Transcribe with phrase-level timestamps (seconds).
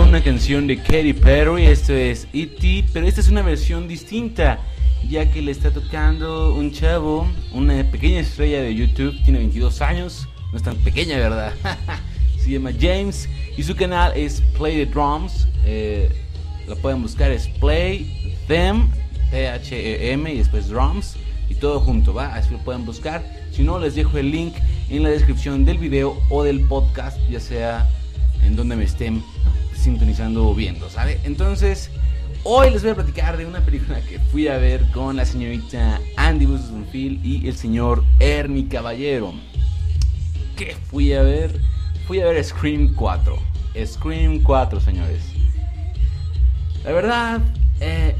[0.00, 4.58] una canción de Katy Perry, esto es E.T., pero esta es una versión distinta,
[5.06, 10.28] ya que le está tocando un chavo, una pequeña estrella de YouTube, tiene 22 años,
[10.50, 11.52] no es tan pequeña, ¿verdad?
[12.38, 16.10] Se llama James y su canal es Play the Drums, eh,
[16.66, 18.88] lo pueden buscar, es Play Them,
[19.30, 21.16] T-H-E-M y después Drums,
[21.50, 22.34] y todo junto, ¿va?
[22.34, 23.22] Así lo pueden buscar.
[23.50, 24.54] Si no, les dejo el link
[24.88, 27.90] en la descripción del video o del podcast, ya sea
[28.42, 29.22] en donde me estén
[29.82, 31.20] sintonizando o viendo, ¿sale?
[31.24, 31.90] Entonces,
[32.44, 36.00] hoy les voy a platicar de una película que fui a ver con la señorita
[36.16, 39.34] Andy Busonfield y el señor Ernie Caballero.
[40.56, 41.60] ¿Qué fui a ver?
[42.06, 43.36] Fui a ver Scream 4.
[43.84, 45.22] Scream 4, señores.
[46.84, 47.40] La verdad,
[47.80, 48.14] eh,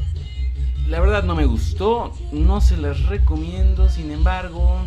[0.87, 4.79] la verdad no me gustó, no se las recomiendo, sin embargo,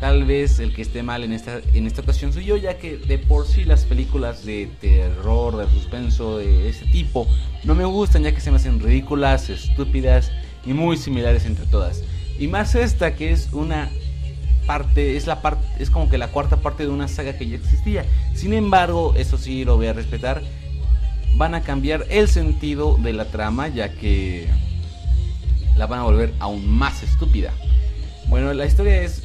[0.00, 2.96] tal vez el que esté mal en esta, en esta ocasión soy yo, ya que
[2.96, 7.28] de por sí las películas de terror, de suspenso, de este tipo,
[7.64, 10.32] no me gustan, ya que se me hacen ridículas, estúpidas
[10.64, 12.02] y muy similares entre todas.
[12.38, 13.90] Y más esta que es una
[14.66, 17.56] parte, es la parte, es como que la cuarta parte de una saga que ya
[17.56, 18.06] existía.
[18.34, 20.42] Sin embargo, eso sí lo voy a respetar.
[21.36, 24.48] Van a cambiar el sentido de la trama, ya que
[25.76, 27.52] la van a volver aún más estúpida.
[28.28, 29.24] Bueno, la historia es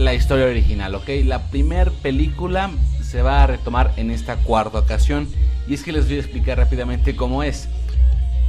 [0.00, 1.08] la historia original, ¿ok?
[1.24, 2.70] La primer película
[3.02, 5.28] se va a retomar en esta cuarta ocasión.
[5.68, 7.68] Y es que les voy a explicar rápidamente cómo es.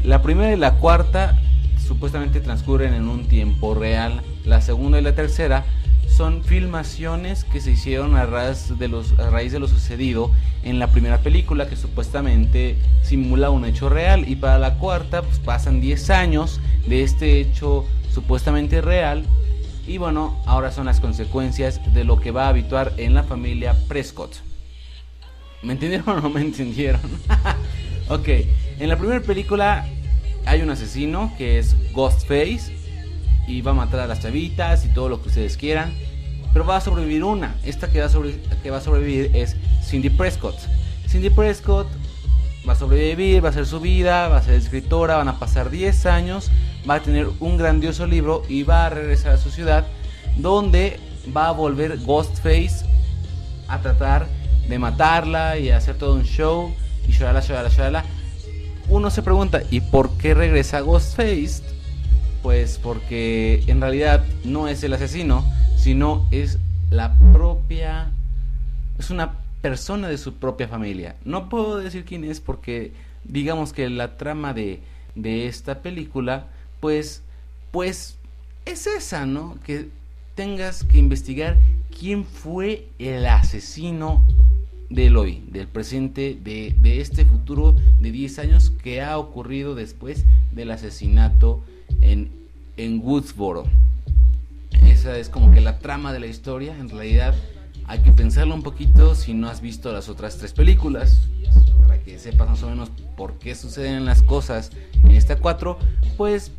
[0.03, 1.38] La primera y la cuarta
[1.85, 4.22] supuestamente transcurren en un tiempo real.
[4.45, 5.66] La segunda y la tercera
[6.07, 10.31] son filmaciones que se hicieron a raíz de, los, a raíz de lo sucedido
[10.63, 14.28] en la primera película que supuestamente simula un hecho real.
[14.28, 19.25] Y para la cuarta pues pasan 10 años de este hecho supuestamente real
[19.88, 23.75] y bueno, ahora son las consecuencias de lo que va a habituar en la familia
[23.88, 24.36] Prescott.
[25.64, 27.02] ¿Me entendieron o no me entendieron?
[28.09, 28.28] ok,
[28.80, 29.86] en la primera película
[30.46, 32.75] hay un asesino que es Ghostface
[33.47, 35.94] y va a matar a las chavitas y todo lo que ustedes quieran.
[36.53, 37.56] Pero va a sobrevivir una.
[37.64, 40.56] Esta que va a, sobrevivir es Cindy Prescott.
[41.08, 41.88] Cindy Prescott
[42.68, 45.70] va a sobrevivir, va a hacer su vida, va a ser escritora, van a pasar
[45.70, 46.52] 10 años,
[46.90, 49.86] va a tener un grandioso libro y va a regresar a su ciudad
[50.38, 51.00] donde
[51.36, 52.86] va a volver Ghostface
[53.68, 54.28] a tratar
[54.68, 56.74] de matarla y hacer todo un show
[57.08, 58.06] y shalala, shalala, shalala.
[58.90, 61.64] Uno se pregunta, ¿y por qué regresa Ghostface?
[62.41, 65.46] Pues porque en realidad no es el asesino,
[65.78, 66.58] sino es
[66.90, 68.12] la propia
[69.02, 71.16] es una persona de su propia familia.
[71.25, 72.94] No puedo decir quién es porque
[73.24, 74.80] digamos que la trama de,
[75.16, 76.47] de esta película,
[76.81, 77.22] pues,
[77.72, 78.18] pues
[78.66, 79.58] es esa, ¿no?
[79.64, 79.88] Que
[80.36, 81.58] tengas que investigar
[81.97, 84.25] quién fue el asesino
[84.90, 90.25] del hoy, del presente, de, de este futuro de 10 años que ha ocurrido después
[90.52, 91.64] del asesinato
[92.02, 92.30] en,
[92.75, 93.64] en Woodsboro.
[94.86, 96.75] Esa es como que la trama de la historia.
[96.78, 97.36] En realidad
[97.86, 101.28] hay que pensarlo un poquito si no has visto las otras tres películas.
[101.88, 104.72] Para que sepas más o menos por qué suceden las cosas
[105.03, 105.78] en esta 4.
[106.18, 106.52] Pues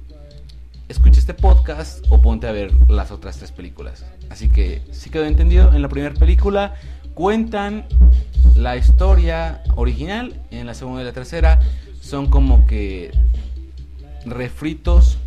[0.92, 4.04] escucha este podcast o ponte a ver las otras tres películas.
[4.30, 6.74] Así que si quedó entendido, en la primera película
[7.14, 7.86] cuentan
[8.54, 11.60] la historia original, en la segunda y la tercera
[12.00, 13.10] son como que
[14.26, 15.18] refritos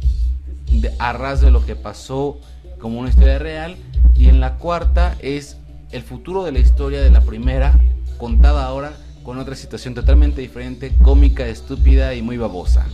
[0.72, 2.40] de, a ras de lo que pasó
[2.80, 3.76] como una historia real
[4.16, 5.58] y en la cuarta es
[5.92, 7.80] el futuro de la historia de la primera
[8.18, 8.94] contada ahora
[9.24, 12.86] con otra situación totalmente diferente, cómica, estúpida y muy babosa.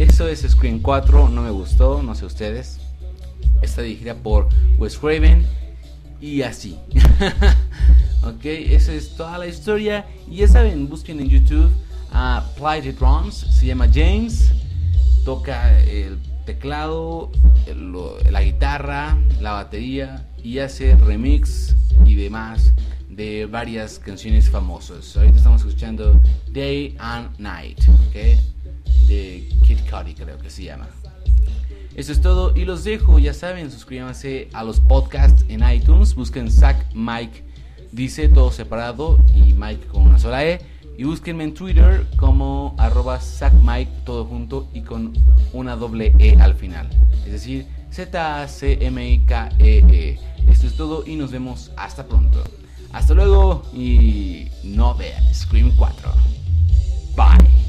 [0.00, 2.80] Eso es Screen 4, no me gustó, no sé ustedes.
[3.60, 4.48] Está dirigida por
[4.78, 5.44] Wes Craven
[6.22, 6.78] y así.
[8.22, 10.06] ok, esa es toda la historia.
[10.26, 11.70] Y ya saben, busquen en YouTube
[12.10, 14.50] a Play Drums, se llama James,
[15.26, 17.30] toca el teclado,
[18.30, 21.76] la guitarra, la batería y hace remix
[22.06, 22.72] y de además
[23.10, 25.14] de varias canciones famosas.
[25.14, 26.18] Ahorita estamos escuchando
[26.50, 28.59] Day and Night, ¿ok?
[29.10, 30.88] Kid Cudi creo que se llama.
[31.94, 36.50] Eso es todo y los dejo, ya saben, suscríbanse a los podcasts en iTunes, busquen
[36.50, 37.42] Zack Mike,
[37.90, 40.60] dice todo separado y Mike con una sola E.
[40.96, 43.18] Y búsquenme en Twitter como arroba
[43.62, 45.14] Mike todo junto y con
[45.52, 46.88] una doble E al final.
[47.24, 49.82] Es decir, Z-A-C-M-I-K-E-E.
[49.82, 50.18] -E.
[50.50, 52.44] Esto es todo y nos vemos hasta pronto.
[52.92, 56.12] Hasta luego y no vean Scream 4.
[57.16, 57.59] Bye.